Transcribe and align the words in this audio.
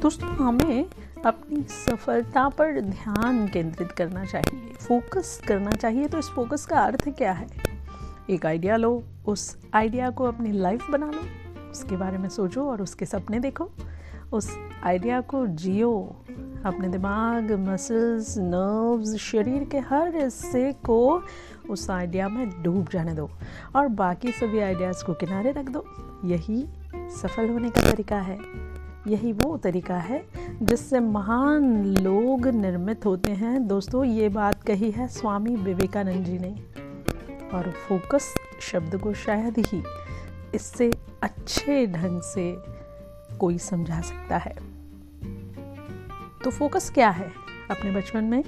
दोस्तों, 0.00 0.28
हमें 0.28 0.86
अपनी 1.26 1.62
सफलता 1.62 2.48
पर 2.48 2.80
ध्यान 2.80 3.48
केंद्रित 3.48 3.92
करना 3.92 4.24
चाहिए, 4.24 4.72
फोकस 4.74 5.40
करना 5.48 5.70
चाहिए। 5.70 6.06
तो 6.08 6.18
इस 6.18 6.28
फोकस 6.28 6.64
का 6.66 6.80
अर्थ 6.80 7.08
क्या 7.08 7.32
है? 7.32 7.46
एक 8.30 8.46
आइडिया 8.46 8.76
लो, 8.76 9.02
उस 9.26 9.56
आइडिया 9.74 10.10
को 10.10 10.24
अपनी 10.24 10.52
लाइफ 10.52 10.90
बना 10.90 11.06
लो, 11.06 11.20
उसके 11.70 11.96
बारे 11.96 12.18
में 12.18 12.28
सोचो 12.28 12.64
और 12.70 12.82
उसके 12.82 13.06
सपने 13.06 13.40
देखो। 13.40 13.68
उस 14.32 14.56
आइडिया 14.84 15.20
को 15.20 15.46
जियो, 15.46 16.16
अपने 16.64 16.88
दिमाग 16.88 17.52
मसल्स 17.52 18.38
नर्व्स 18.38 19.16
शरीर 19.16 19.64
के 19.64 19.78
हर 19.78 20.16
हिस्से 20.16 20.72
को 20.72 21.22
उस 21.70 21.90
आइडिया 21.90 22.28
में 22.28 22.62
डूब 22.62 22.88
जाने 22.92 23.14
दो 23.14 23.30
और 23.76 23.88
बाकी 23.88 24.32
सभी 24.32 24.58
आइडियाज़ 24.58 25.04
को 25.04 25.14
किनारे 25.14 25.52
रख 25.52 25.68
दो। 25.68 25.84
यही 26.24 26.66
सफल 26.94 27.48
होने 27.48 27.70
का 27.70 27.90
तरीका 27.90 28.20
है। 28.20 28.38
यही 29.06 29.32
वो 29.32 29.56
तरीका 29.56 29.96
है 29.96 30.24
जिससे 30.62 31.00
महान 31.00 31.84
लोग 31.84 32.46
निर्मित 32.46 33.06
होते 33.06 33.32
हैं। 33.32 33.66
दोस्तों, 33.66 34.04
ये 34.04 34.28
बात 34.28 34.62
कही 34.62 34.90
है 34.90 35.08
स्वामी 35.08 35.56
विवेकानंद 35.56 36.24
जी 36.24 36.38
ने। 36.38 36.56
और 37.54 37.70
फोकस 37.70 38.34
शब्द 38.60 38.96
को 38.96 39.12
शायद 39.12 39.58
ही 39.58 39.82
इससे 40.54 40.90
अच्छे 41.22 41.86
ढंग 41.86 42.20
से 42.22 42.56
कोई 43.38 43.58
समझा 43.58 44.00
सकता 44.00 44.36
है। 44.36 44.56
तो 46.44 46.50
फोकस 46.50 46.90
क्या 46.90 47.10
है? 47.10 47.32
अपने 47.70 47.90
बचपन 47.90 48.24
में 48.24 48.44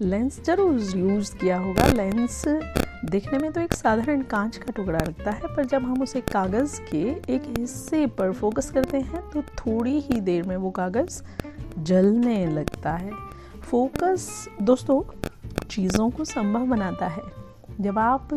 लेंस 0.00 0.44
ज़रूर 0.44 0.80
यूज़ 0.96 1.36
किया 1.36 1.58
होगा। 1.58 1.86
लेंस 1.86 2.44
देखने 3.06 3.38
में 3.38 3.52
तो 3.52 3.60
एक 3.60 3.72
साधारण 3.72 4.22
कांच 4.22 4.56
का 4.56 4.72
टुकड़ा 4.72 4.98
लगता 4.98 5.30
है, 5.30 5.54
पर 5.56 5.64
जब 5.64 5.82
हम 5.82 6.02
उसे 6.02 6.20
कागज़ 6.20 6.80
के 6.90 7.02
एक 7.34 7.42
हिस्से 7.58 8.06
पर 8.06 8.32
फोकस 8.32 8.70
करते 8.70 9.00
हैं 9.00 9.20
तो 9.30 9.42
थोड़ी 9.42 9.98
ही 10.00 10.20
देर 10.20 10.42
में 10.42 10.56
वो 10.56 10.70
कागज़ 10.70 11.22
जलने 11.78 12.46
लगता 12.46 12.92
है। 12.92 13.10
फोकस, 13.70 14.48
दोस्तों, 14.62 15.02
चीज़ों 15.70 16.10
को 16.10 16.24
संभव 16.24 16.66
बनाता 16.66 17.06
है। 17.06 17.22
जब 17.80 17.98
आप 17.98 18.32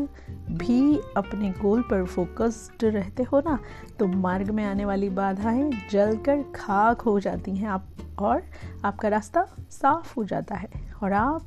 भी 0.52 1.00
अपने 1.18 1.50
गोल 1.52 1.82
पर 1.82 2.06
फोकस्ड 2.06 2.84
रहते 2.86 3.23
हो 3.23 3.40
ना 3.40 3.58
तो 4.00 4.08
मार्ग 4.08 4.50
में 4.50 4.64
आने 4.66 4.86
वाली 4.86 5.09
बाधाएँ 5.09 5.70
जलकर 5.92 6.44
खाक 6.56 7.02
हो 7.02 7.20
जाती 7.20 7.56
हैं, 7.56 7.67
आप 7.67 7.86
और 8.20 8.42
आपका 8.86 9.08
रास्ता 9.08 9.45
साफ़ 9.72 10.14
हो 10.17 10.23
जाता 10.23 10.56
है 10.56 10.70
और 11.04 11.14
आप 11.14 11.45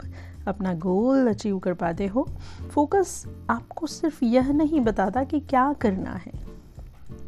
अपना 0.48 0.72
गोल 0.74 1.28
अचीव 1.28 1.58
कर 1.58 1.74
पाते 1.74 2.06
हो। 2.06 2.26
फोकस 2.70 3.24
आपको 3.50 3.86
सिर्फ़ 3.86 4.24
यह 4.24 4.52
नहीं 4.52 4.80
बताता 4.80 5.24
कि 5.24 5.40
क्या 5.40 5.72
करना 5.72 6.14
है, 6.16 6.32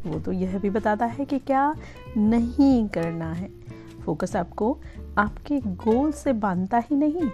वो 0.05 0.19
तो 0.19 0.31
यह 0.31 0.57
भी 0.59 0.69
बताता 0.69 1.05
है 1.05 1.25
कि 1.25 1.39
क्या 1.39 1.73
नहीं 2.17 2.87
करना 2.89 3.31
है। 3.33 3.49
फोकस 4.05 4.35
आपको 4.35 4.77
आपके 5.17 5.59
गोल 5.59 6.11
से 6.11 6.33
बांधता 6.33 6.77
ही 6.79 6.95
नहीं 6.95 7.29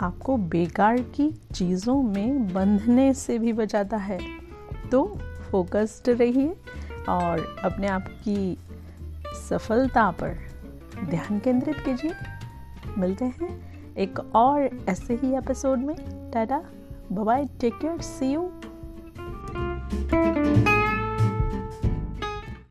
आपको 0.00 0.36
बेकार 0.36 0.98
की 0.98 1.40
चीज़ों 1.54 2.02
में 2.02 2.52
बंधने 2.52 3.14
से 3.14 3.38
भी 3.38 3.52
बचाता 3.52 3.96
है। 3.96 4.18
तो 4.90 5.18
फोकस्ड 5.50 6.08
रहिए 6.08 6.56
और 7.08 7.56
अपने 7.64 7.86
आप 7.86 8.04
की 8.08 8.58
सफलता 9.48 10.10
पर 10.10 10.38
ध्यान 11.04 11.38
केंद्रित 11.38 11.76
कीजिए। 11.76 12.12
मिलते 12.98 13.24
हैं 13.24 13.72
एक 13.96 14.18
और 14.34 14.84
ऐसे 14.88 15.14
ही 15.14 15.36
एपिसोड 15.36 15.78
में। 15.78 16.30
Tata 16.30 16.64
bye 17.12 17.44
take 17.60 17.74
care 17.74 18.00
see 18.00 18.32
you 18.32 18.50